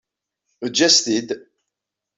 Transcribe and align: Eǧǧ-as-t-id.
Eǧǧ-as-t-id. 0.65 1.29